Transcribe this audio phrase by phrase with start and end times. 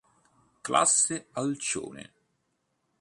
[0.63, 2.11] Classe Alcione